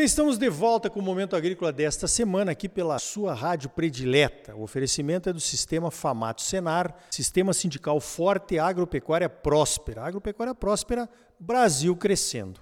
bem, 0.00 0.06
estamos 0.06 0.38
de 0.38 0.48
volta 0.48 0.88
com 0.88 0.98
o 0.98 1.02
Momento 1.02 1.36
Agrícola 1.36 1.70
desta 1.70 2.08
semana 2.08 2.52
aqui 2.52 2.70
pela 2.70 2.98
sua 2.98 3.34
rádio 3.34 3.68
predileta. 3.68 4.56
O 4.56 4.62
oferecimento 4.62 5.28
é 5.28 5.32
do 5.32 5.40
Sistema 5.40 5.90
Famato 5.90 6.40
Senar, 6.40 6.94
Sistema 7.10 7.52
Sindical 7.52 8.00
Forte 8.00 8.58
Agropecuária 8.58 9.28
Próspera. 9.28 10.02
Agropecuária 10.02 10.54
Próspera, 10.54 11.06
Brasil 11.38 11.94
crescendo. 11.94 12.60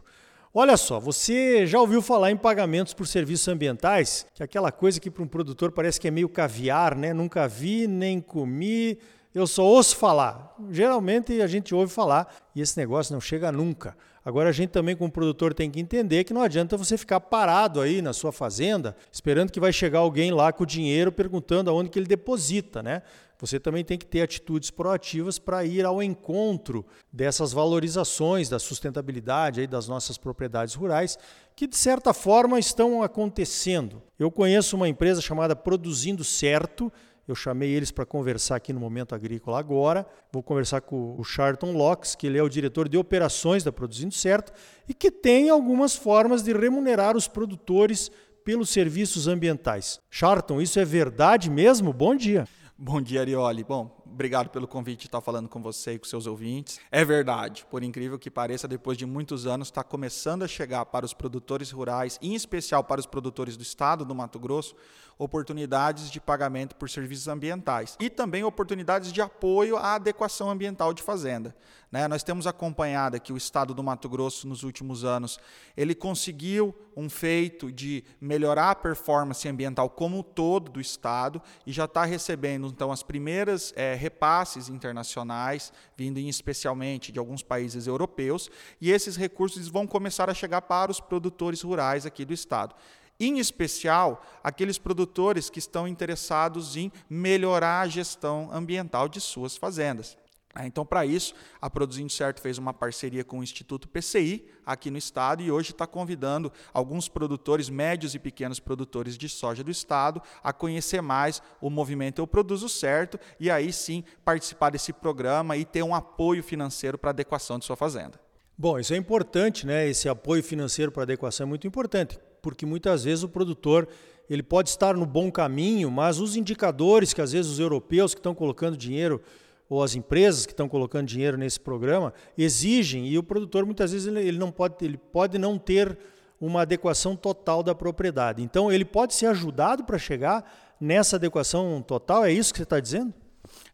Olha 0.53 0.77
só, 0.77 0.98
você 0.98 1.64
já 1.64 1.79
ouviu 1.79 2.03
falar 2.03 2.32
em 2.32 2.36
pagamentos 2.36 2.93
por 2.93 3.07
serviços 3.07 3.46
ambientais? 3.46 4.27
Que 4.34 4.43
é 4.43 4.45
aquela 4.45 4.73
coisa 4.73 4.98
que 4.98 5.09
para 5.09 5.23
um 5.23 5.29
produtor 5.29 5.70
parece 5.70 6.00
que 6.00 6.09
é 6.09 6.11
meio 6.11 6.29
caviar, 6.29 6.96
né? 6.96 7.12
Nunca 7.14 7.46
vi, 7.46 7.86
nem 7.86 8.20
comi, 8.20 8.98
eu 9.32 9.46
só 9.46 9.62
ouço 9.62 9.96
falar. 9.96 10.57
Geralmente 10.70 11.40
a 11.40 11.46
gente 11.46 11.73
ouve 11.73 11.93
falar 11.93 12.34
e 12.53 12.61
esse 12.61 12.76
negócio 12.76 13.12
não 13.12 13.20
chega 13.20 13.53
nunca. 13.53 13.96
Agora 14.29 14.50
a 14.50 14.53
gente 14.53 14.68
também, 14.68 14.95
como 14.95 15.11
produtor, 15.11 15.55
tem 15.55 15.71
que 15.71 15.81
entender 15.81 16.23
que 16.23 16.35
não 16.35 16.43
adianta 16.43 16.77
você 16.77 16.99
ficar 16.99 17.18
parado 17.18 17.81
aí 17.81 18.03
na 18.03 18.13
sua 18.13 18.31
fazenda, 18.31 18.95
esperando 19.11 19.51
que 19.51 19.59
vai 19.59 19.73
chegar 19.73 20.01
alguém 20.01 20.32
lá 20.32 20.53
com 20.53 20.64
o 20.64 20.67
dinheiro 20.67 21.11
perguntando 21.11 21.71
aonde 21.71 21.89
que 21.89 21.99
ele 21.99 22.04
deposita, 22.04 22.82
né? 22.82 23.01
Você 23.41 23.59
também 23.59 23.82
tem 23.82 23.96
que 23.96 24.04
ter 24.04 24.21
atitudes 24.21 24.71
proativas 24.71 25.39
para 25.39 25.64
ir 25.64 25.82
ao 25.82 26.03
encontro 26.03 26.85
dessas 27.11 27.54
valorizações 27.54 28.51
da 28.51 28.59
sustentabilidade 28.59 29.61
aí 29.61 29.67
das 29.67 29.89
nossas 29.89 30.18
propriedades 30.18 30.75
rurais, 30.75 31.18
que 31.57 31.67
de 31.67 31.76
certa 31.79 32.12
forma 32.12 32.59
estão 32.59 33.03
acontecendo. 33.03 34.03
Eu 34.19 34.31
conheço 34.31 34.77
uma 34.77 34.91
empresa 34.91 35.23
chamada 35.23 35.56
Produzindo 35.56 36.23
Certo, 36.23 36.92
eu 37.31 37.34
chamei 37.34 37.70
eles 37.70 37.91
para 37.91 38.06
conversar 38.06 38.56
aqui 38.56 38.73
no 38.73 38.81
Momento 38.81 39.15
Agrícola 39.15 39.59
agora. 39.59 40.07
Vou 40.33 40.43
conversar 40.43 40.81
com 40.81 41.15
o 41.19 41.25
Charlton 41.25 41.73
Locks, 41.73 42.15
que 42.15 42.27
ele 42.27 42.39
é 42.39 42.43
o 42.43 42.48
diretor 42.48 42.89
de 42.89 42.97
operações 42.97 43.62
da 43.62 43.70
Produzindo 43.70 44.15
Certo 44.15 44.53
e 44.89 44.95
que 44.95 45.11
tem 45.11 45.51
algumas 45.51 45.95
formas 45.95 46.43
de 46.43 46.53
remunerar 46.53 47.17
os 47.17 47.29
produtores 47.29 48.11
pelos 48.45 48.70
serviços 48.70 49.29
ambientais. 49.29 50.01
Charlton, 50.11 50.61
isso 50.61 50.81
é 50.81 50.85
verdade 50.85 51.51
mesmo? 51.51 51.93
Bom 51.93 52.15
dia. 52.15 52.48
Bom 52.81 53.03
dia, 53.03 53.20
Arioli. 53.20 53.65
Bom, 53.65 54.01
obrigado 54.07 54.51
pelo 54.51 54.69
convite 54.69 55.01
de 55.01 55.07
estar 55.07 55.20
falando 55.20 55.48
com 55.48 55.61
você 55.61 55.95
e 55.95 55.98
com 55.98 56.07
seus 56.07 56.29
ouvintes. 56.29 56.79
É 56.92 57.05
verdade, 57.05 57.67
por 57.69 57.83
incrível 57.83 58.19
que 58.19 58.31
pareça, 58.31 58.69
depois 58.69 58.97
de 58.97 59.05
muitos 59.05 59.48
anos, 59.48 59.67
está 59.67 59.83
começando 59.83 60.45
a 60.45 60.48
chegar 60.48 60.87
para 60.87 61.05
os 61.05 61.13
produtores 61.13 61.73
rurais, 61.73 62.20
em 62.23 62.37
especial 62.37 62.85
para 62.85 63.01
os 63.01 63.07
produtores 63.07 63.57
do 63.57 63.65
estado 63.65 64.05
do 64.05 64.15
Mato 64.15 64.39
Grosso, 64.39 64.77
oportunidades 65.19 66.11
de 66.11 66.20
pagamento 66.20 66.77
por 66.77 66.88
serviços 66.88 67.27
ambientais 67.27 67.97
e 67.98 68.08
também 68.08 68.44
oportunidades 68.44 69.12
de 69.12 69.20
apoio 69.20 69.77
à 69.77 69.94
adequação 69.94 70.48
ambiental 70.48 70.94
de 70.94 71.02
fazenda. 71.02 71.55
Né? 71.91 72.06
Nós 72.06 72.22
temos 72.22 72.47
acompanhado 72.47 73.16
aqui 73.16 73.33
o 73.33 73.36
estado 73.36 73.74
do 73.74 73.83
Mato 73.83 74.08
Grosso 74.08 74.46
nos 74.46 74.62
últimos 74.62 75.05
anos. 75.05 75.41
Ele 75.77 75.94
conseguiu 75.94 76.74
um 76.96 77.08
feito 77.08 77.72
de 77.72 78.05
melhorar 78.20 78.70
a 78.70 78.74
performance 78.74 79.48
ambiental 79.48 79.89
como 79.89 80.19
um 80.19 80.22
todo 80.22 80.70
do 80.70 80.80
estado 80.80 81.41
e 81.66 81.72
já 81.72 81.86
está 81.86 82.05
recebendo 82.05 82.69
então 82.69 82.92
as 82.92 83.02
primeiras 83.02 83.72
é, 83.74 83.94
repasses 83.94 84.69
internacionais, 84.69 85.72
vindo 85.96 86.19
especialmente 86.19 87.11
de 87.11 87.19
alguns 87.19 87.42
países 87.42 87.86
europeus, 87.86 88.50
e 88.80 88.91
esses 88.91 89.16
recursos 89.16 89.69
vão 89.69 89.86
começar 89.86 90.28
a 90.28 90.34
chegar 90.34 90.62
para 90.62 90.91
os 90.91 91.00
produtores 91.00 91.62
rurais 91.62 92.05
aqui 92.05 92.24
do 92.24 92.33
estado 92.33 92.74
em 93.19 93.38
especial 93.38 94.24
aqueles 94.42 94.78
produtores 94.78 95.50
que 95.50 95.58
estão 95.58 95.88
interessados 95.88 96.77
em 96.77 96.92
melhorar 97.08 97.80
a 97.80 97.88
gestão 97.88 98.48
ambiental 98.52 99.08
de 99.08 99.20
suas 99.20 99.56
fazendas. 99.56 100.16
Ah, 100.55 100.66
então, 100.66 100.84
para 100.84 101.06
isso, 101.06 101.34
a 101.61 101.70
Produzindo 101.70 102.11
Certo 102.11 102.41
fez 102.41 102.58
uma 102.58 102.74
parceria 102.74 103.23
com 103.23 103.39
o 103.39 103.42
Instituto 103.45 103.86
PCI 103.86 104.45
aqui 104.67 104.90
no 104.90 104.98
estado 104.98 105.40
e 105.40 105.52
hoje 105.52 105.70
está 105.70 105.86
convidando 105.86 106.52
alguns 106.73 107.08
produtores, 107.08 107.68
médios 107.68 108.14
e 108.14 108.18
pequenos 108.18 108.58
produtores 108.58 109.17
de 109.17 109.28
soja 109.28 109.62
do 109.62 109.70
estado, 109.70 110.20
a 110.42 110.52
conhecer 110.52 111.01
mais 111.01 111.40
o 111.61 111.70
movimento 111.70 112.20
Eu 112.20 112.27
Produzo 112.27 112.68
Certo 112.68 113.20
e 113.39 113.51
aí 113.51 113.73
sim 113.73 114.02
participar 114.24 114.70
desse 114.70 114.92
programa 114.92 115.57
e 115.57 115.64
ter 115.64 115.84
um 115.84 115.95
apoio 115.95 116.42
financeiro 116.42 116.98
para 116.98 117.11
adequação 117.11 117.58
de 117.58 117.64
sua 117.64 117.77
fazenda. 117.77 118.18
Bom, 118.57 118.80
isso 118.80 118.92
é 118.92 118.96
importante, 118.96 119.64
né? 119.64 119.86
Esse 119.86 120.08
apoio 120.08 120.42
financeiro 120.42 120.90
para 120.90 121.05
adequação 121.05 121.45
é 121.45 121.48
muito 121.48 121.68
importante, 121.68 122.18
porque 122.43 122.65
muitas 122.65 123.05
vezes 123.05 123.25
o 123.25 123.29
produtor 123.29 123.89
ele 124.29 124.43
pode 124.43 124.69
estar 124.69 124.95
no 124.95 125.07
bom 125.07 125.31
caminho, 125.31 125.91
mas 125.91 126.21
os 126.21 126.37
indicadores 126.37 127.15
que 127.15 127.21
às 127.21 127.33
vezes 127.33 127.51
os 127.51 127.59
europeus 127.59 128.15
que 128.15 128.21
estão 128.21 128.34
colocando 128.34 128.76
dinheiro 128.76 129.21
ou 129.69 129.82
as 129.82 129.94
empresas 129.94 130.47
que 130.47 130.53
estão 130.53 130.69
colocando 130.69 131.06
dinheiro 131.06 131.37
nesse 131.37 131.60
programa 131.60 132.12
exigem 132.37 133.06
e 133.06 133.19
o 133.19 133.22
produtor 133.22 133.65
muitas 133.65 133.93
vezes 133.93 134.06
ele, 134.06 134.38
não 134.38 134.50
pode 134.50 134.75
ele 134.84 134.97
pode 134.97 135.38
não 135.38 135.59
ter 135.59 135.99
uma 136.41 136.62
adequação 136.62 137.16
total 137.16 137.62
da 137.62 137.75
propriedade. 137.75 138.43
Então 138.43 138.70
ele 138.70 138.84
pode 138.84 139.15
ser 139.15 139.26
ajudado 139.26 139.84
para 139.84 139.99
chegar 139.99 140.44
nessa 140.81 141.16
adequação 141.16 141.82
total. 141.82 142.25
É 142.25 142.32
isso 142.32 142.53
que 142.53 142.59
você 142.59 142.65
está 142.65 142.78
dizendo? 142.78 143.12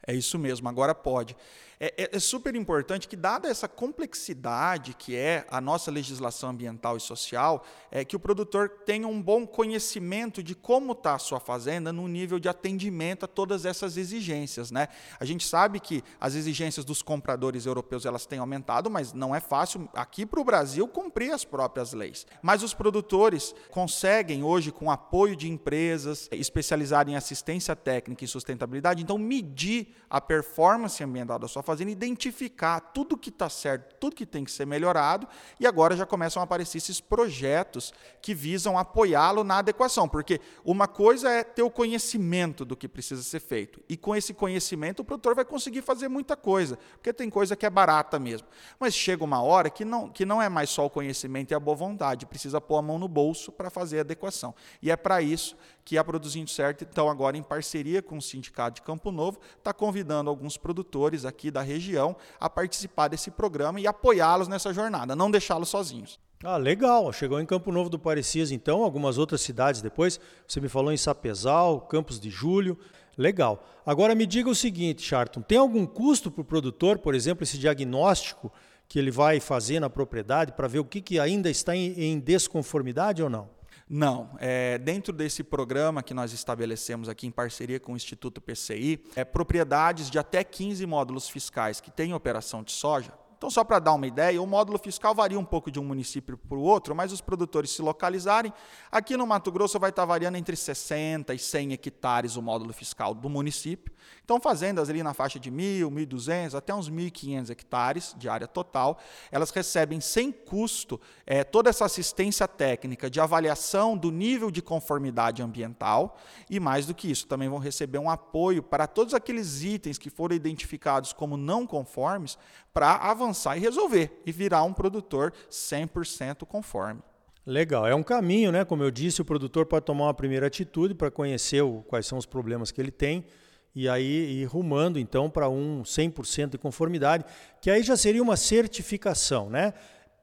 É 0.07 0.15
isso 0.15 0.39
mesmo. 0.39 0.69
Agora 0.69 0.95
pode. 0.95 1.37
É, 1.79 2.05
é, 2.05 2.17
é, 2.17 2.19
super 2.19 2.55
importante 2.55 3.09
que, 3.09 3.17
dada 3.17 3.49
essa 3.49 3.69
complexidade 3.69 4.95
que 4.95 5.17
é 5.17 5.47
a 5.51 5.61
nossa 5.61 5.91
legislação 5.91 6.51
ambiental 6.51 6.97
e 6.97 7.01
social, 7.01 7.65
é 7.91 8.05
que 8.05 8.17
o 8.17 8.21
produtor 8.21 8.69
tenha 8.85 9.09
um 9.09 9.21
bom 9.21 9.47
conhecimento 9.47 10.43
de 10.43 10.55
como 10.55 10.93
está 10.93 11.15
a 11.15 11.19
sua 11.19 11.41
fazenda 11.41 11.93
no 11.93 12.07
nível 12.07 12.39
de 12.39 12.49
atendimento 12.49 13.25
a 13.25 13.29
todas 13.29 13.65
essas 13.65 13.97
exigências. 13.97 14.71
Né? 14.71 14.89
A 15.19 15.25
gente 15.25 15.47
sabe 15.47 15.81
que 15.81 16.03
as 16.21 16.34
exigências 16.34 16.84
dos 16.84 17.03
compradores 17.03 17.67
europeus 17.67 18.07
elas 18.07 18.27
têm 18.27 18.39
aumentado, 18.39 18.91
mas 18.91 19.13
não 19.13 19.34
é 19.34 19.41
fácil 19.41 19.89
aqui 19.95 20.25
para 20.25 20.41
o 20.41 20.45
Brasil 20.45 20.87
cumprir 20.87 21.33
as 21.33 21.45
próprias 21.45 21.93
leis. 21.93 22.27
Mas 22.43 22.63
os 22.63 22.75
produtores 22.75 23.55
conseguem 23.71 24.43
hoje, 24.43 24.71
com 24.71 24.91
apoio 24.91 25.34
de 25.34 25.51
empresas 25.51 26.29
especializadas 26.31 27.13
em 27.13 27.17
assistência 27.17 27.75
técnica 27.75 28.25
e 28.25 28.29
sustentabilidade, 28.29 29.03
então 29.03 29.19
medir 29.19 29.95
a 30.09 30.21
performance 30.21 31.03
ambiental 31.03 31.39
da 31.39 31.49
sua 31.49 31.64
fazendo 31.65 31.89
identificar 31.89 32.81
tudo 32.81 33.17
que 33.17 33.31
está 33.31 33.49
certo, 33.49 33.95
tudo 33.99 34.15
que 34.15 34.27
tem 34.27 34.45
que 34.45 34.53
ser 34.53 34.67
melhorado, 34.67 35.27
e 35.59 35.67
agora 35.67 35.97
já 35.97 36.07
começam 36.07 36.41
a 36.41 36.45
aparecer 36.45 36.79
esses 36.79 37.01
projetos 37.01 37.93
que 38.23 38.35
visam 38.35 38.79
apoiá-lo 38.79 39.43
na 39.43 39.59
adequação, 39.59 40.09
porque 40.09 40.41
uma 40.65 40.87
coisa 40.87 41.31
é 41.31 41.43
ter 41.43 41.63
o 41.63 41.71
conhecimento 41.71 42.65
do 42.65 42.77
que 42.77 42.87
precisa 42.87 43.23
ser 43.23 43.41
feito, 43.41 43.81
e 43.89 43.97
com 43.97 44.15
esse 44.15 44.33
conhecimento 44.35 45.01
o 45.01 45.05
produtor 45.05 45.35
vai 45.35 45.45
conseguir 45.45 45.83
fazer 45.83 46.09
muita 46.09 46.37
coisa, 46.37 46.79
porque 46.93 47.13
tem 47.13 47.29
coisa 47.31 47.57
que 47.57 47.67
é 47.67 47.71
barata 47.71 48.19
mesmo. 48.19 48.47
Mas 48.79 48.95
chega 48.95 49.25
uma 49.25 49.43
hora 49.43 49.71
que 49.71 49.85
não, 49.85 50.09
que 50.09 50.25
não 50.25 50.41
é 50.41 50.49
mais 50.49 50.71
só 50.71 50.87
o 50.87 50.91
conhecimento 50.91 51.51
e 51.51 51.55
a 51.55 51.61
boa 51.61 51.77
vontade, 51.77 52.27
precisa 52.27 52.61
pôr 52.61 52.77
a 52.77 52.83
mão 52.83 52.99
no 52.99 53.09
bolso 53.09 53.51
para 53.51 53.71
fazer 53.71 53.99
a 53.99 54.01
adequação. 54.03 54.55
E 54.83 54.91
é 54.91 54.97
para 54.97 55.23
isso 55.23 55.57
que 55.84 55.99
a 55.99 56.05
Produzindo 56.05 56.49
Certo, 56.49 56.83
então, 56.83 57.09
agora 57.09 57.37
em 57.37 57.43
parceria 57.43 58.00
com 58.00 58.17
o 58.17 58.22
Sindicato 58.22 58.77
de 58.77 58.83
Campo 58.83 59.12
Novo, 59.12 59.39
está 59.59 59.72
convidando 59.72 60.31
alguns 60.31 60.56
produtores 60.56 61.25
aqui 61.25 61.50
da 61.50 61.61
região 61.61 62.17
a 62.41 62.49
participar 62.49 63.09
desse 63.09 63.31
programa 63.31 63.81
e 63.81 63.87
apoiá-los 63.87 64.49
nessa 64.49 64.72
jornada, 64.72 65.15
não 65.15 65.31
deixá-los 65.31 65.69
sozinhos. 65.69 66.19
Ah, 66.43 66.59
legal. 66.59 67.11
Chegou 67.12 67.41
em 67.41 67.47
Campo 67.47 67.72
Novo 67.72 67.89
do 67.89 67.99
Parecis, 67.99 68.50
então, 68.50 68.83
algumas 68.83 69.17
outras 69.17 69.41
cidades 69.41 69.81
depois. 69.81 70.21
Você 70.47 70.61
me 70.61 70.69
falou 70.69 70.93
em 70.93 70.97
Sapezal, 70.97 71.81
Campos 71.83 72.21
de 72.21 72.28
Julho. 72.28 72.78
Legal. 73.16 73.65
Agora 73.87 74.15
me 74.15 74.27
diga 74.27 74.51
o 74.51 74.55
seguinte, 74.55 75.03
Charton: 75.03 75.41
tem 75.41 75.56
algum 75.56 75.87
custo 75.87 76.31
para 76.31 76.43
o 76.43 76.45
produtor, 76.45 76.99
por 76.99 77.15
exemplo, 77.15 77.45
esse 77.45 77.56
diagnóstico 77.56 78.53
que 78.89 78.99
ele 78.99 79.11
vai 79.11 79.41
fazer 79.41 79.81
na 79.81 79.89
propriedade 79.89 80.53
para 80.53 80.69
ver 80.69 80.81
o 80.81 80.84
que, 80.84 81.01
que 81.01 81.19
ainda 81.19 81.49
está 81.49 81.75
em, 81.75 81.99
em 81.99 82.19
desconformidade 82.19 83.22
ou 83.22 83.31
não? 83.31 83.49
Não. 83.89 84.31
É, 84.41 84.78
dentro 84.78 85.12
desse 85.12 85.43
programa 85.43 86.03
que 86.03 86.15
nós 86.15 86.33
estabelecemos 86.33 87.09
aqui 87.09 87.27
em 87.27 87.31
parceria 87.31 87.78
com 87.78 87.92
o 87.92 87.97
Instituto 87.97 88.41
PCI, 88.41 89.04
é, 89.15 89.25
propriedades 89.25 90.10
de 90.10 90.19
até 90.19 90.42
15 90.42 90.86
módulos 90.86 91.28
fiscais 91.28 91.81
que 91.81 91.91
têm 91.91 92.15
operação 92.15 92.63
de 92.63 92.72
soja 92.72 93.13
então, 93.45 93.51
só 93.51 93.63
para 93.63 93.79
dar 93.79 93.93
uma 93.93 94.07
ideia, 94.07 94.41
o 94.41 94.47
módulo 94.47 94.79
fiscal 94.79 95.15
varia 95.15 95.39
um 95.39 95.45
pouco 95.45 95.71
de 95.71 95.79
um 95.79 95.85
município 95.85 96.39
para 96.39 96.57
o 96.57 96.63
outro, 96.63 96.95
mas 96.95 97.13
os 97.13 97.21
produtores 97.21 97.73
se 97.73 97.83
localizarem, 97.83 98.51
aqui 98.91 99.19
no 99.19 99.27
Mato 99.27 99.53
Grosso 99.53 99.79
vai 99.79 99.91
estar 99.91 100.07
variando 100.07 100.39
entre 100.39 100.57
60 100.57 101.35
e 101.35 101.39
100 101.39 101.75
hectares 101.75 102.37
o 102.37 102.43
módulo 102.43 102.73
fiscal 102.73 103.13
do 103.13 103.29
município. 103.29 103.93
Então, 104.25 104.41
fazendas 104.41 104.89
ali 104.89 105.03
na 105.03 105.13
faixa 105.13 105.39
de 105.39 105.51
1.000, 105.53 105.91
1.200, 105.91 106.55
até 106.55 106.75
uns 106.75 106.89
1.500 106.89 107.51
hectares 107.51 108.15
de 108.17 108.31
área 108.31 108.49
total, 108.49 108.99
elas 109.31 109.51
recebem 109.51 110.01
sem 110.01 110.33
custo 110.33 110.99
é, 111.27 111.45
toda 111.45 111.69
essa 111.69 111.85
assistência 111.85 112.49
técnica 112.49 113.11
de 113.11 113.21
avaliação 113.21 113.95
do 113.95 114.11
nível 114.11 114.51
de 114.51 114.63
conformidade 114.63 115.43
ambiental 115.43 116.17
e, 116.49 116.59
mais 116.59 116.87
do 116.87 116.95
que 116.95 117.11
isso, 117.11 117.27
também 117.27 117.51
vão 117.51 117.59
receber 117.59 117.99
um 117.99 118.09
apoio 118.09 118.63
para 118.63 118.87
todos 118.87 119.13
aqueles 119.13 119.63
itens 119.63 119.99
que 119.99 120.09
foram 120.09 120.35
identificados 120.35 121.13
como 121.13 121.37
não 121.37 121.67
conformes 121.67 122.39
para 122.73 122.97
avançar 122.97 123.34
e 123.57 123.60
resolver 123.60 124.22
e 124.25 124.33
virar 124.33 124.63
um 124.65 124.72
produtor 124.72 125.33
100% 125.51 126.47
conforme. 126.47 127.01
Legal, 127.47 127.86
é 127.86 127.95
um 127.95 128.03
caminho, 128.03 128.51
né? 128.51 128.65
Como 128.65 128.83
eu 128.83 128.91
disse, 128.91 129.21
o 129.21 129.25
produtor 129.25 129.66
pode 129.66 129.84
tomar 129.84 130.04
uma 130.04 130.15
primeira 130.15 130.47
atitude 130.47 130.95
para 130.95 131.10
conhecer 131.10 131.63
o, 131.63 131.83
quais 131.83 132.07
são 132.07 132.16
os 132.16 132.25
problemas 132.25 132.71
que 132.71 132.81
ele 132.81 132.91
tem 132.91 133.27
e 133.75 133.89
aí 133.89 134.41
ir 134.41 134.45
rumando 134.45 134.98
então 134.98 135.28
para 135.28 135.48
um 135.48 135.83
100% 135.83 136.51
de 136.51 136.59
conformidade, 136.59 137.25
que 137.60 137.71
aí 137.71 137.83
já 137.83 137.97
seria 137.97 138.22
uma 138.22 138.36
certificação, 138.36 139.51
né? 139.51 139.75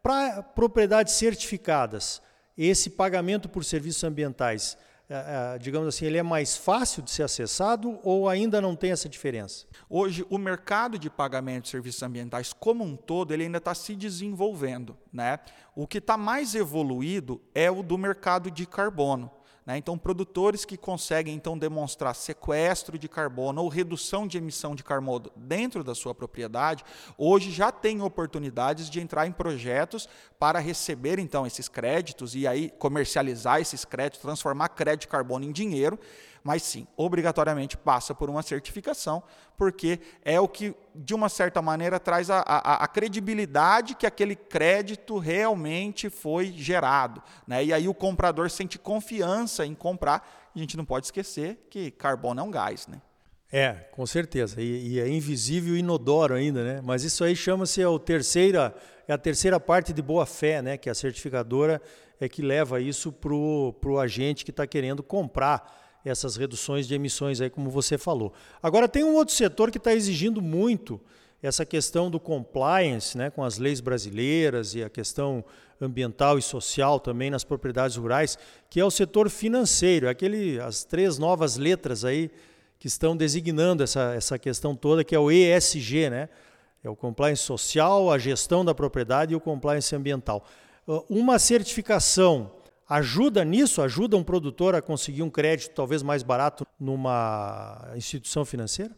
Para 0.02 0.42
propriedades 0.42 1.14
certificadas, 1.14 2.22
esse 2.58 2.90
pagamento 2.90 3.48
por 3.50 3.64
serviços 3.64 4.04
ambientais, 4.04 4.78
digamos 5.60 5.88
assim, 5.88 6.06
ele 6.06 6.18
é 6.18 6.24
mais 6.24 6.56
fácil 6.56 7.02
de 7.02 7.12
ser 7.12 7.24
acessado 7.24 8.00
ou 8.04 8.30
ainda 8.30 8.62
não 8.62 8.76
tem 8.76 8.92
essa 8.92 9.10
diferença? 9.10 9.66
Hoje, 9.90 10.26
o 10.30 10.38
mercado 10.38 10.98
de 10.98 11.10
pagamento 11.10 11.64
de 11.64 11.70
serviços 11.70 12.02
ambientais 12.02 12.54
como 12.54 12.84
um 12.84 12.96
todo, 12.96 13.34
ele 13.34 13.44
ainda 13.44 13.58
está 13.58 13.76
se 13.76 13.96
desenvolvendo. 13.96 14.98
Né? 15.12 15.40
O 15.76 15.86
que 15.86 15.98
está 15.98 16.18
mais 16.18 16.56
evoluído 16.56 17.42
é 17.54 17.70
o 17.70 17.84
do 17.84 17.98
mercado 17.98 18.50
de 18.50 18.66
carbono. 18.66 19.32
Né? 19.66 19.78
Então, 19.78 19.98
produtores 19.98 20.66
que 20.66 20.76
conseguem 20.76 21.36
então 21.36 21.58
demonstrar 21.58 22.16
sequestro 22.16 22.98
de 22.98 23.08
carbono 23.08 23.62
ou 23.62 23.70
redução 23.70 24.26
de 24.26 24.38
emissão 24.38 24.74
de 24.74 24.84
carbono 24.84 25.32
dentro 25.36 25.84
da 25.84 25.94
sua 25.94 26.16
propriedade, 26.16 26.84
hoje 27.18 27.52
já 27.52 27.72
têm 27.72 28.02
oportunidades 28.02 28.90
de 28.90 29.00
entrar 29.00 29.28
em 29.28 29.32
projetos 29.32 30.10
para 30.40 30.60
receber 30.60 31.20
então 31.20 31.46
esses 31.46 31.68
créditos 31.68 32.34
e 32.34 32.48
aí 32.48 32.70
comercializar 32.80 33.62
esses 33.62 33.86
créditos, 33.86 34.22
transformar 34.22 34.70
crédito 34.70 35.02
de 35.02 35.08
carbono 35.08 35.46
em 35.46 35.52
dinheiro 35.52 36.00
mas 36.44 36.64
sim, 36.64 36.88
obrigatoriamente 36.98 37.78
passa 37.78 38.16
por 38.16 38.30
uma 38.30 38.42
certificação, 38.42 39.22
porque 39.56 40.00
é 40.24 40.40
o 40.40 40.48
que, 40.48 40.76
de 40.96 41.14
uma 41.14 41.30
certa 41.30 41.62
maneira, 41.62 42.00
traz 42.00 42.30
a, 42.30 42.40
a, 42.40 42.84
a 42.84 42.88
credibilidade 42.88 43.96
que 43.96 44.08
aquele 44.08 44.36
crédito 44.36 45.20
realmente 45.20 46.10
foi 46.10 46.52
gerado. 46.52 47.22
Né? 47.46 47.66
E 47.66 47.74
aí 47.74 47.88
o 47.88 47.94
comprador 47.94 48.50
sente 48.50 48.80
confiança 48.80 49.66
em 49.66 49.76
comprar. 49.76 50.50
A 50.56 50.58
gente 50.58 50.76
não 50.76 50.86
pode 50.86 51.06
esquecer 51.06 51.68
que 51.70 51.92
carbono 51.92 52.42
é 52.42 52.44
um 52.44 52.52
gás. 52.52 52.88
Né? 52.88 53.00
É, 53.52 53.74
com 53.92 54.06
certeza. 54.06 54.62
E, 54.62 54.94
e, 54.94 55.00
é 55.00 55.08
invisível 55.08 55.76
e 55.76 55.80
inodoro 55.80 56.34
ainda, 56.34 56.64
né? 56.64 56.82
Mas 56.84 57.04
isso 57.04 57.24
aí 57.24 57.36
chama-se 57.36 57.84
a 57.84 58.00
terceira, 58.00 58.74
é 59.08 59.14
a 59.14 59.18
terceira 59.18 59.60
parte 59.60 59.92
de 59.92 60.02
boa 60.02 60.26
fé, 60.26 60.62
né? 60.62 60.78
Que 60.78 60.90
a 60.90 60.96
certificadora 60.96 61.82
é 62.20 62.30
que 62.30 62.42
leva 62.42 62.80
isso 62.80 63.12
para 63.12 63.34
o 63.34 64.00
agente 64.00 64.46
que 64.46 64.52
está 64.52 64.66
querendo 64.66 65.04
comprar 65.04 65.91
essas 66.10 66.36
reduções 66.36 66.88
de 66.88 66.96
emissões 66.96 67.42
aí, 67.42 67.50
como 67.50 67.70
você 67.70 67.98
falou. 67.98 68.34
Agora 68.62 68.88
tem 68.88 69.04
um 69.04 69.16
outro 69.16 69.34
setor 69.34 69.72
que 69.72 69.78
está 69.78 69.94
exigindo 69.94 70.42
muito 70.42 71.00
essa 71.42 71.66
questão 71.66 72.10
do 72.10 72.20
compliance 72.20 73.18
né, 73.18 73.30
com 73.30 73.44
as 73.44 73.58
leis 73.58 73.80
brasileiras 73.80 74.76
e 74.76 74.84
a 74.84 74.90
questão 74.90 75.44
ambiental 75.80 76.38
e 76.38 76.42
social 76.42 77.00
também 77.00 77.32
nas 77.32 77.44
propriedades 77.44 77.98
rurais, 77.98 78.38
que 78.70 78.80
é 78.80 78.86
o 78.86 78.92
setor 78.92 79.30
financeiro, 79.30 80.06
é 80.06 80.10
aquele, 80.10 80.60
as 80.60 80.84
três 80.84 81.18
novas 81.18 81.58
letras 81.58 82.06
aí 82.06 82.30
que 82.78 82.88
estão 82.88 83.18
designando 83.18 83.84
essa, 83.84 84.14
essa 84.16 84.40
questão 84.40 84.76
toda, 84.76 85.04
que 85.04 85.16
é 85.16 85.20
o 85.20 85.32
ESG, 85.32 86.10
né? 86.10 86.30
É 86.84 86.90
o 86.90 86.96
compliance 86.96 87.44
social, 87.44 88.12
a 88.12 88.18
gestão 88.18 88.66
da 88.66 88.74
propriedade 88.74 89.34
e 89.34 89.36
o 89.36 89.40
compliance 89.40 89.96
ambiental. 89.96 90.44
Uma 91.08 91.38
certificação 91.38 92.52
Ajuda 92.92 93.46
nisso? 93.46 93.82
Ajuda 93.82 94.18
um 94.18 94.24
produtor 94.24 94.76
a 94.76 94.82
conseguir 94.82 95.24
um 95.24 95.30
crédito 95.30 95.74
talvez 95.74 96.04
mais 96.04 96.24
barato 96.24 96.68
numa 96.78 97.90
instituição 97.96 98.44
financeira? 98.44 98.94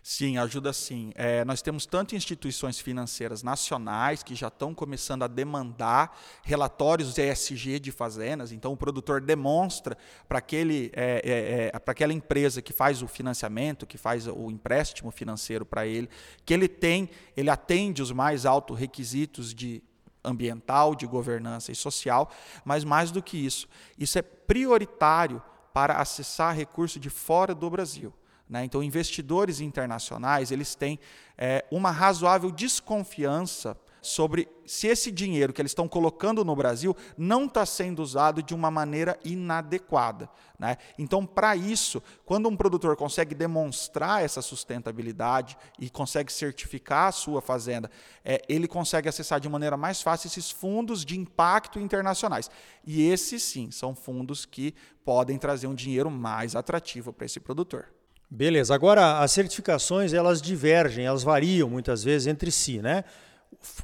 Sim, 0.00 0.38
ajuda 0.38 0.72
sim. 0.72 1.10
É, 1.16 1.44
nós 1.44 1.60
temos 1.60 1.84
tanto 1.84 2.14
instituições 2.14 2.78
financeiras 2.78 3.42
nacionais 3.42 4.22
que 4.22 4.36
já 4.36 4.46
estão 4.46 4.72
começando 4.72 5.24
a 5.24 5.26
demandar 5.26 6.16
relatórios 6.44 7.18
ESG 7.18 7.80
de 7.80 7.90
fazendas. 7.90 8.52
Então, 8.52 8.72
o 8.72 8.76
produtor 8.76 9.20
demonstra 9.20 9.98
para 10.28 10.38
é, 10.38 10.92
é, 10.94 11.22
é 11.24 11.72
aquela 11.74 12.12
empresa 12.12 12.62
que 12.62 12.72
faz 12.72 13.02
o 13.02 13.08
financiamento, 13.08 13.88
que 13.88 13.98
faz 13.98 14.28
o 14.28 14.52
empréstimo 14.52 15.10
financeiro 15.10 15.66
para 15.66 15.84
ele, 15.84 16.08
que 16.46 16.54
ele 16.54 16.68
tem, 16.68 17.10
ele 17.36 17.50
atende 17.50 18.02
os 18.02 18.12
mais 18.12 18.46
altos 18.46 18.78
requisitos 18.78 19.52
de 19.52 19.82
ambiental, 20.24 20.94
de 20.94 21.06
governança 21.06 21.72
e 21.72 21.74
social, 21.74 22.30
mas 22.64 22.84
mais 22.84 23.10
do 23.10 23.22
que 23.22 23.36
isso, 23.36 23.68
isso 23.98 24.18
é 24.18 24.22
prioritário 24.22 25.42
para 25.72 25.96
acessar 25.96 26.54
recursos 26.54 27.00
de 27.00 27.10
fora 27.10 27.54
do 27.54 27.68
Brasil. 27.68 28.12
Né? 28.48 28.64
Então, 28.64 28.82
investidores 28.82 29.60
internacionais 29.60 30.50
eles 30.50 30.74
têm 30.74 30.98
é, 31.38 31.64
uma 31.70 31.90
razoável 31.90 32.50
desconfiança 32.50 33.76
sobre 34.02 34.48
se 34.66 34.88
esse 34.88 35.12
dinheiro 35.12 35.52
que 35.52 35.62
eles 35.62 35.70
estão 35.70 35.86
colocando 35.86 36.44
no 36.44 36.56
Brasil 36.56 36.94
não 37.16 37.46
está 37.46 37.64
sendo 37.64 38.02
usado 38.02 38.42
de 38.42 38.52
uma 38.52 38.70
maneira 38.70 39.16
inadequada. 39.24 40.28
Né? 40.58 40.76
Então, 40.98 41.24
para 41.24 41.56
isso, 41.56 42.02
quando 42.24 42.48
um 42.48 42.56
produtor 42.56 42.96
consegue 42.96 43.34
demonstrar 43.34 44.24
essa 44.24 44.42
sustentabilidade 44.42 45.56
e 45.78 45.88
consegue 45.88 46.32
certificar 46.32 47.08
a 47.08 47.12
sua 47.12 47.40
fazenda, 47.40 47.90
é, 48.24 48.42
ele 48.48 48.66
consegue 48.66 49.08
acessar 49.08 49.40
de 49.40 49.48
maneira 49.48 49.76
mais 49.76 50.02
fácil 50.02 50.26
esses 50.26 50.50
fundos 50.50 51.04
de 51.04 51.18
impacto 51.18 51.78
internacionais. 51.78 52.50
E 52.84 53.08
esses 53.08 53.42
sim 53.42 53.70
são 53.70 53.94
fundos 53.94 54.44
que 54.44 54.74
podem 55.04 55.38
trazer 55.38 55.68
um 55.68 55.74
dinheiro 55.74 56.10
mais 56.10 56.56
atrativo 56.56 57.12
para 57.12 57.26
esse 57.26 57.38
produtor. 57.38 57.86
Beleza. 58.34 58.74
Agora, 58.74 59.18
as 59.18 59.30
certificações 59.30 60.14
elas 60.14 60.40
divergem, 60.40 61.04
elas 61.04 61.22
variam 61.22 61.68
muitas 61.68 62.02
vezes 62.02 62.26
entre 62.26 62.50
si, 62.50 62.80
né? 62.80 63.04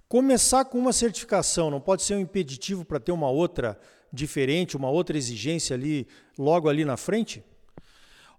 Começar 0.08 0.64
com 0.64 0.78
uma 0.78 0.92
certificação 0.92 1.70
não 1.70 1.80
pode 1.80 2.02
ser 2.02 2.14
um 2.14 2.20
impeditivo 2.20 2.84
para 2.84 3.00
ter 3.00 3.12
uma 3.12 3.30
outra 3.30 3.78
diferente, 4.12 4.76
uma 4.76 4.90
outra 4.90 5.16
exigência 5.16 5.74
ali 5.74 6.06
logo 6.38 6.68
ali 6.68 6.84
na 6.84 6.96
frente? 6.96 7.42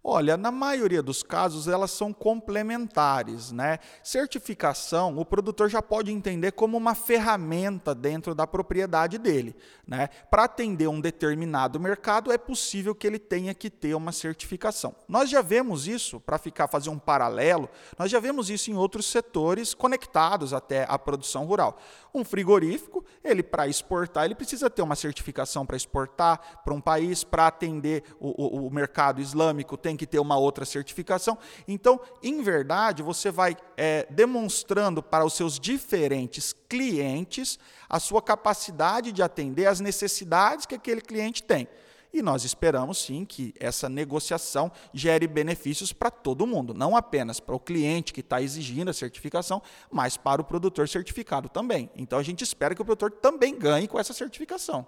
Olha, 0.01 0.38
na 0.38 0.50
maioria 0.50 1.04
dos 1.04 1.22
casos 1.22 1.68
elas 1.68 1.92
são 1.92 2.13
complementares, 2.13 3.51
né? 3.51 3.80
Certificação, 4.01 5.18
o 5.18 5.25
produtor 5.25 5.69
já 5.69 5.81
pode 5.81 6.10
entender 6.10 6.54
como 6.54 6.78
uma 6.78 6.96
ferramenta 6.96 7.94
dentro 7.94 8.34
da 8.34 8.48
propriedade 8.48 9.18
dele, 9.18 9.54
né? 9.86 10.07
Para 10.31 10.46
atender 10.46 10.88
um 10.88 11.01
determinado 11.01 11.80
mercado 11.81 12.31
é 12.31 12.38
possível 12.38 12.96
que 12.96 13.06
ele 13.06 13.19
tenha 13.19 13.54
que 13.54 13.69
ter 13.69 13.94
uma 13.94 14.13
certificação. 14.13 14.96
Nós 15.07 15.30
já 15.30 15.42
vemos 15.42 15.86
isso 15.86 16.19
para 16.19 16.38
ficar 16.38 16.69
fazer 16.69 16.90
um 16.90 16.98
paralelo, 16.98 17.69
nós 17.98 18.10
já 18.10 18.22
vemos 18.22 18.50
isso 18.50 18.72
em 18.72 18.75
outros 18.75 19.06
setores 19.06 19.74
conectados 19.74 20.54
até 20.54 20.86
à 20.88 20.98
produção 20.98 21.46
rural. 21.46 21.78
Um 22.13 22.24
frigorífico, 22.24 23.04
ele 23.24 23.44
para 23.44 23.68
exportar, 23.68 24.25
ele 24.25 24.34
precisa 24.34 24.69
ter 24.69 24.81
uma 24.81 24.96
certificação 24.96 25.66
para 25.66 25.75
exportar 25.75 26.62
para 26.63 26.74
um 26.74 26.81
país, 26.81 27.24
para 27.24 27.48
atender 27.48 28.04
o, 28.19 28.63
o, 28.63 28.68
o 28.68 28.72
mercado 28.72 29.22
islâmico, 29.22 29.78
tem 29.89 29.97
que 29.97 30.06
ter 30.06 30.19
uma 30.19 30.38
outra 30.38 30.65
certificação. 30.65 31.36
Então, 31.67 32.00
em 32.22 32.43
verdade, 32.43 33.01
você 33.01 33.31
vai 33.31 33.58
é, 33.75 34.08
demonstrando 34.12 35.01
para 35.01 35.25
os 35.25 35.34
seus 35.34 35.60
diferentes 35.60 36.53
clientes 36.69 37.58
a 37.89 38.00
sua 38.00 38.22
capacidade 38.22 39.12
de 39.12 39.24
atender 39.24 39.65
às 39.65 39.79
necessidades 39.79 40.67
que 40.67 40.75
aquele 40.75 41.01
cliente 41.01 41.41
tem. 41.41 41.67
E 42.13 42.22
nós 42.22 42.43
esperamos 42.43 43.00
sim 43.00 43.25
que 43.25 43.53
essa 43.60 43.88
negociação 43.89 44.72
gere 44.93 45.27
benefícios 45.27 45.91
para 45.93 46.10
todo 46.10 46.46
mundo, 46.46 46.74
não 46.74 46.96
apenas 46.96 47.39
para 47.39 47.55
o 47.55 47.60
cliente 47.60 48.13
que 48.13 48.22
está 48.22 48.41
exigindo 48.41 48.89
a 48.89 48.93
certificação, 48.93 49.62
mas 49.91 50.17
para 50.17 50.41
o 50.41 50.46
produtor 50.46 50.88
certificado 50.88 51.50
também. 51.50 51.89
Então 51.96 52.17
a 52.17 52.24
gente 52.24 52.43
espera 52.43 52.74
que 52.74 52.81
o 52.81 52.86
produtor 52.86 53.12
também 53.12 53.58
ganhe 53.58 53.88
com 53.88 54.00
essa 54.00 54.13
certificação. 54.13 54.86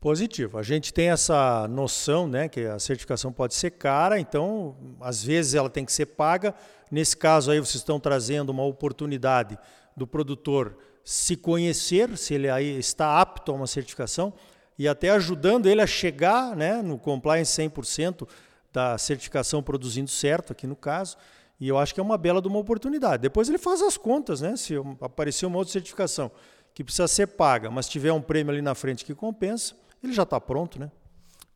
Positivo. 0.00 0.56
A 0.56 0.62
gente 0.62 0.94
tem 0.94 1.10
essa 1.10 1.68
noção, 1.68 2.26
né, 2.26 2.48
que 2.48 2.60
a 2.60 2.78
certificação 2.78 3.30
pode 3.30 3.54
ser 3.54 3.72
cara, 3.72 4.18
então 4.18 4.74
às 4.98 5.22
vezes 5.22 5.54
ela 5.54 5.68
tem 5.68 5.84
que 5.84 5.92
ser 5.92 6.06
paga. 6.06 6.54
Nesse 6.90 7.14
caso 7.14 7.50
aí 7.50 7.60
vocês 7.60 7.76
estão 7.76 8.00
trazendo 8.00 8.48
uma 8.48 8.64
oportunidade 8.64 9.58
do 9.94 10.06
produtor 10.06 10.78
se 11.04 11.36
conhecer, 11.36 12.16
se 12.16 12.32
ele 12.32 12.48
aí 12.48 12.78
está 12.78 13.20
apto 13.20 13.52
a 13.52 13.54
uma 13.54 13.66
certificação 13.66 14.32
e 14.78 14.88
até 14.88 15.10
ajudando 15.10 15.66
ele 15.66 15.82
a 15.82 15.86
chegar, 15.86 16.56
né, 16.56 16.80
no 16.80 16.98
compliance 16.98 17.60
100% 17.60 18.26
da 18.72 18.96
certificação 18.96 19.62
produzindo 19.62 20.08
certo 20.08 20.54
aqui 20.54 20.66
no 20.66 20.76
caso. 20.76 21.18
E 21.60 21.68
eu 21.68 21.76
acho 21.76 21.92
que 21.92 22.00
é 22.00 22.02
uma 22.02 22.16
bela 22.16 22.40
de 22.40 22.48
uma 22.48 22.58
oportunidade. 22.58 23.20
Depois 23.20 23.50
ele 23.50 23.58
faz 23.58 23.82
as 23.82 23.98
contas, 23.98 24.40
né? 24.40 24.56
Se 24.56 24.74
aparecer 24.98 25.44
uma 25.44 25.58
outra 25.58 25.70
certificação 25.70 26.30
que 26.72 26.82
precisa 26.82 27.06
ser 27.06 27.26
paga, 27.26 27.70
mas 27.70 27.86
tiver 27.86 28.12
um 28.12 28.22
prêmio 28.22 28.52
ali 28.52 28.62
na 28.62 28.74
frente 28.74 29.04
que 29.04 29.14
compensa, 29.14 29.74
ele 30.02 30.12
já 30.12 30.22
está 30.22 30.40
pronto, 30.40 30.78
né? 30.78 30.90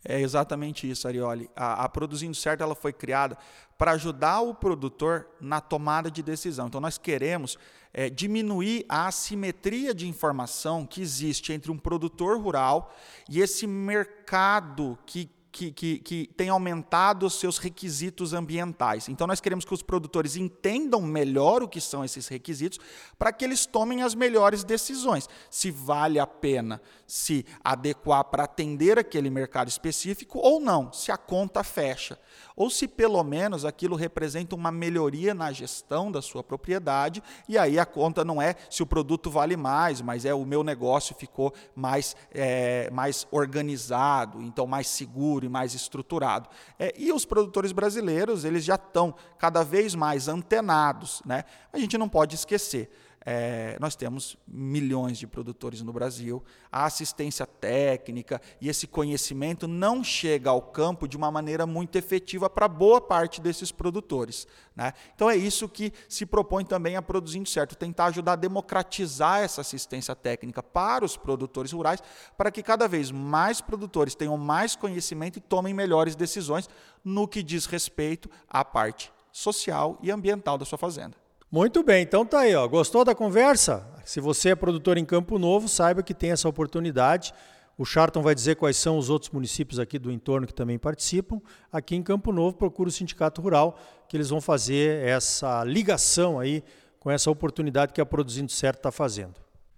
É 0.06 0.20
exatamente 0.20 0.88
isso, 0.88 1.08
Arioli. 1.08 1.48
A, 1.56 1.84
a, 1.84 1.88
Produzindo 1.88 2.34
Certo 2.34 2.62
ela 2.62 2.74
foi 2.74 2.92
criada 2.92 3.38
para 3.78 3.92
ajudar 3.92 4.40
o 4.42 4.54
produtor 4.54 5.26
na 5.40 5.62
tomada 5.62 6.10
de 6.10 6.22
decisão. 6.22 6.66
Então, 6.66 6.80
nós 6.80 6.98
queremos 6.98 7.58
é, 7.92 8.10
diminuir 8.10 8.84
a 8.86 9.06
assimetria 9.06 9.94
de 9.94 10.06
informação 10.06 10.84
que 10.84 11.00
existe 11.00 11.54
entre 11.54 11.70
um 11.70 11.78
produtor 11.78 12.38
rural 12.38 12.94
e 13.30 13.40
esse 13.40 13.66
mercado 13.66 14.98
que 15.06 15.30
que, 15.54 15.70
que, 15.70 15.98
que 16.00 16.26
tem 16.36 16.48
aumentado 16.48 17.24
os 17.24 17.38
seus 17.38 17.58
requisitos 17.58 18.32
ambientais. 18.32 19.08
Então, 19.08 19.24
nós 19.24 19.40
queremos 19.40 19.64
que 19.64 19.72
os 19.72 19.82
produtores 19.82 20.34
entendam 20.34 21.00
melhor 21.00 21.62
o 21.62 21.68
que 21.68 21.80
são 21.80 22.04
esses 22.04 22.26
requisitos 22.26 22.80
para 23.16 23.32
que 23.32 23.44
eles 23.44 23.64
tomem 23.64 24.02
as 24.02 24.16
melhores 24.16 24.64
decisões. 24.64 25.28
Se 25.48 25.70
vale 25.70 26.18
a 26.18 26.26
pena 26.26 26.82
se 27.06 27.46
adequar 27.62 28.24
para 28.24 28.44
atender 28.44 28.98
aquele 28.98 29.30
mercado 29.30 29.68
específico 29.68 30.40
ou 30.40 30.58
não, 30.58 30.92
se 30.92 31.12
a 31.12 31.16
conta 31.16 31.62
fecha. 31.62 32.18
Ou 32.56 32.68
se 32.68 32.88
pelo 32.88 33.22
menos 33.22 33.64
aquilo 33.64 33.94
representa 33.94 34.56
uma 34.56 34.72
melhoria 34.72 35.34
na 35.34 35.52
gestão 35.52 36.10
da 36.10 36.20
sua 36.20 36.42
propriedade, 36.42 37.22
e 37.48 37.56
aí 37.56 37.78
a 37.78 37.86
conta 37.86 38.24
não 38.24 38.42
é 38.42 38.56
se 38.68 38.82
o 38.82 38.86
produto 38.86 39.30
vale 39.30 39.56
mais, 39.56 40.00
mas 40.00 40.24
é 40.24 40.34
o 40.34 40.44
meu 40.44 40.64
negócio 40.64 41.14
ficou 41.14 41.52
mais, 41.76 42.16
é, 42.32 42.90
mais 42.90 43.26
organizado, 43.30 44.42
então 44.42 44.66
mais 44.66 44.88
seguro 44.88 45.43
e 45.44 45.48
mais 45.48 45.74
estruturado. 45.74 46.48
É, 46.78 46.92
e 46.96 47.12
os 47.12 47.24
produtores 47.24 47.72
brasileiros, 47.72 48.44
eles 48.44 48.64
já 48.64 48.74
estão 48.74 49.14
cada 49.38 49.62
vez 49.62 49.94
mais 49.94 50.28
antenados. 50.28 51.22
Né? 51.24 51.44
A 51.72 51.78
gente 51.78 51.96
não 51.98 52.08
pode 52.08 52.34
esquecer. 52.34 52.90
É, 53.26 53.78
nós 53.80 53.96
temos 53.96 54.36
milhões 54.46 55.18
de 55.18 55.26
produtores 55.26 55.80
no 55.80 55.92
Brasil, 55.94 56.44
a 56.70 56.84
assistência 56.84 57.46
técnica 57.46 58.40
e 58.60 58.68
esse 58.68 58.86
conhecimento 58.86 59.66
não 59.66 60.04
chega 60.04 60.50
ao 60.50 60.60
campo 60.60 61.08
de 61.08 61.16
uma 61.16 61.30
maneira 61.30 61.64
muito 61.64 61.96
efetiva 61.96 62.50
para 62.50 62.68
boa 62.68 63.00
parte 63.00 63.40
desses 63.40 63.72
produtores. 63.72 64.46
Né? 64.76 64.92
Então 65.14 65.30
é 65.30 65.36
isso 65.36 65.66
que 65.68 65.90
se 66.06 66.26
propõe 66.26 66.66
também 66.66 66.96
a 66.96 67.02
Produzindo 67.02 67.48
Certo, 67.48 67.74
tentar 67.74 68.06
ajudar 68.06 68.32
a 68.32 68.36
democratizar 68.36 69.40
essa 69.40 69.62
assistência 69.62 70.14
técnica 70.14 70.62
para 70.62 71.04
os 71.04 71.16
produtores 71.16 71.72
rurais, 71.72 72.02
para 72.36 72.50
que 72.50 72.62
cada 72.62 72.86
vez 72.86 73.10
mais 73.10 73.60
produtores 73.60 74.14
tenham 74.14 74.36
mais 74.36 74.76
conhecimento 74.76 75.38
e 75.38 75.40
tomem 75.40 75.72
melhores 75.72 76.14
decisões 76.14 76.68
no 77.02 77.26
que 77.26 77.42
diz 77.42 77.64
respeito 77.64 78.28
à 78.48 78.62
parte 78.64 79.10
social 79.32 79.98
e 80.02 80.10
ambiental 80.10 80.58
da 80.58 80.64
sua 80.64 80.78
fazenda. 80.78 81.23
Muito 81.54 81.84
bem, 81.84 82.02
então 82.02 82.26
tá 82.26 82.40
aí, 82.40 82.52
ó. 82.56 82.66
Gostou 82.66 83.04
da 83.04 83.14
conversa? 83.14 83.88
Se 84.04 84.20
você 84.20 84.48
é 84.48 84.54
produtor 84.56 84.98
em 84.98 85.04
Campo 85.04 85.38
Novo, 85.38 85.68
saiba 85.68 86.02
que 86.02 86.12
tem 86.12 86.32
essa 86.32 86.48
oportunidade. 86.48 87.32
O 87.78 87.84
Charton 87.84 88.22
vai 88.22 88.34
dizer 88.34 88.56
quais 88.56 88.76
são 88.76 88.98
os 88.98 89.08
outros 89.08 89.30
municípios 89.30 89.78
aqui 89.78 89.96
do 89.96 90.10
entorno 90.10 90.48
que 90.48 90.52
também 90.52 90.80
participam. 90.80 91.40
Aqui 91.70 91.94
em 91.94 92.02
Campo 92.02 92.32
Novo, 92.32 92.56
procura 92.56 92.88
o 92.88 92.92
Sindicato 92.92 93.40
Rural, 93.40 93.78
que 94.08 94.16
eles 94.16 94.30
vão 94.30 94.40
fazer 94.40 95.06
essa 95.06 95.62
ligação 95.62 96.40
aí 96.40 96.64
com 96.98 97.08
essa 97.08 97.30
oportunidade 97.30 97.92
que 97.92 98.00
a 98.00 98.04
Produzindo 98.04 98.50
Certo 98.50 98.78
está 98.78 98.90
fazendo. 98.90 99.34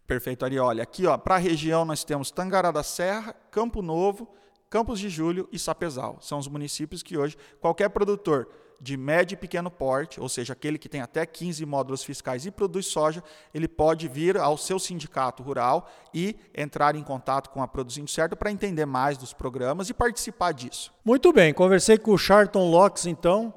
Perfeito, 0.07 0.47
Arioli. 0.47 0.81
Aqui, 0.81 1.07
ó, 1.07 1.19
para 1.19 1.35
a 1.35 1.39
região 1.39 1.85
nós 1.85 2.05
temos 2.05 2.31
Tangará 2.31 2.71
da 2.71 2.83
Serra, 2.83 3.35
Campo 3.51 3.83
Novo, 3.83 4.27
Campos 4.71 4.99
de 4.99 5.11
Julho 5.11 5.47
e 5.53 5.59
Sapezal. 5.59 6.17
São 6.23 6.39
os 6.39 6.49
municípios 6.49 7.03
que 7.03 7.19
hoje 7.19 7.37
qualquer 7.61 7.91
produtor 7.91 8.49
de 8.81 8.97
médio 8.97 9.35
e 9.35 9.37
pequeno 9.37 9.71
porte, 9.71 10.21
ou 10.21 10.29
seja, 10.29 10.53
aquele 10.53 10.79
que 10.79 10.89
tem 10.89 11.01
até 11.01 11.25
15 11.25 11.65
módulos 11.65 12.05
fiscais 12.05 12.45
e 12.47 12.51
produz 12.51 12.87
soja, 12.87 13.23
ele 13.55 13.67
pode 13.67 14.09
vir 14.09 14.37
ao 14.37 14.57
seu 14.57 14.79
sindicato 14.79 15.43
rural 15.43 15.91
e 16.13 16.37
entrar 16.55 16.95
em 16.95 17.03
contato 17.03 17.51
com 17.51 17.63
a 17.63 17.69
Produzindo 17.69 18.11
Certo 18.11 18.37
para 18.37 18.51
entender 18.51 18.87
mais 18.87 19.17
dos 19.17 19.33
programas 19.33 19.89
e 19.89 19.95
participar 19.95 20.53
disso. 20.53 20.93
Muito 21.05 21.33
bem, 21.33 21.55
conversei 21.55 21.99
com 21.99 22.13
o 22.13 22.19
Charlton 22.19 22.71
Locks, 22.71 23.07
então, 23.07 23.53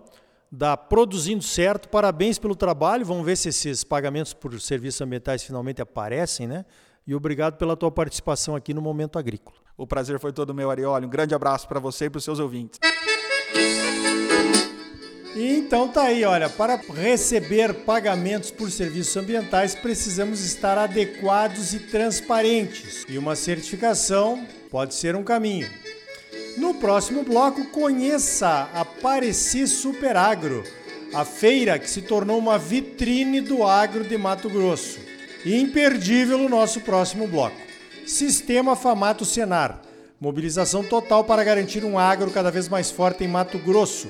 da 0.52 0.76
Produzindo 0.76 1.44
Certo. 1.44 1.90
Parabéns 1.90 2.40
pelo 2.40 2.56
trabalho. 2.56 3.06
Vamos 3.06 3.26
ver 3.26 3.36
se 3.36 3.50
esses 3.50 3.84
pagamentos 3.84 4.34
por 4.34 4.60
serviços 4.60 5.02
ambientais 5.02 5.44
finalmente 5.44 5.82
aparecem, 5.82 6.48
né? 6.48 6.66
E 7.06 7.16
obrigado 7.16 7.58
pela 7.58 7.76
tua 7.76 7.92
participação 7.92 8.56
aqui 8.56 8.74
no 8.74 8.82
Momento 8.82 9.18
Agrícola. 9.18 9.58
O 9.78 9.88
prazer 9.88 10.20
foi 10.20 10.32
todo 10.32 10.54
meu, 10.54 10.70
Arioli. 10.70 11.06
Um 11.06 11.10
grande 11.10 11.34
abraço 11.34 11.68
para 11.68 11.80
você 11.80 12.06
e 12.06 12.10
para 12.10 12.18
os 12.18 12.24
seus 12.24 12.40
ouvintes. 12.40 12.80
Então 15.42 15.88
tá 15.88 16.04
aí, 16.04 16.26
olha, 16.26 16.50
para 16.50 16.76
receber 16.76 17.74
pagamentos 17.74 18.52
por 18.52 18.70
serviços 18.70 19.16
ambientais 19.16 19.74
precisamos 19.74 20.44
estar 20.44 20.78
adequados 20.78 21.74
e 21.74 21.80
transparentes. 21.80 23.06
E 23.08 23.18
uma 23.18 23.38
certificação 23.38 24.46
pode 24.70 24.94
ser 24.94 25.16
um 25.16 25.24
caminho. 25.24 25.70
No 26.58 26.74
próximo 26.74 27.24
bloco, 27.24 27.64
conheça 27.68 28.70
a 28.74 28.84
Pareci 28.84 29.66
Superagro, 29.66 30.62
a 31.14 31.24
feira 31.24 31.80
que 31.80 31.90
se 31.90 32.02
tornou 32.02 32.38
uma 32.38 32.58
vitrine 32.58 33.40
do 33.40 33.64
agro 33.64 34.04
de 34.04 34.18
Mato 34.18 34.50
Grosso. 34.50 35.00
Imperdível 35.46 36.38
o 36.38 36.50
nosso 36.50 36.82
próximo 36.82 37.26
bloco. 37.30 37.56
Sistema 38.06 38.76
Famato 38.76 39.24
Senar. 39.24 39.82
Mobilização 40.20 40.84
total 40.84 41.24
para 41.24 41.46
garantir 41.46 41.86
um 41.86 41.98
agro 41.98 42.30
cada 42.30 42.52
vez 42.52 42.68
mais 42.68 42.92
forte 42.92 43.24
em 43.24 43.28
Mato 43.30 43.58
Grosso 43.58 44.10